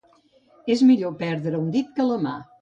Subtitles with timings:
[0.75, 2.35] És millor perdre un dit que la mà.